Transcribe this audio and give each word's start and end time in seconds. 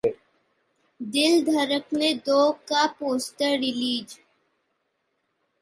'दिल 0.99 1.43
धड़कने 1.45 2.13
दो' 2.25 2.51
का 2.69 2.85
poster 2.99 3.57
release 3.59 4.17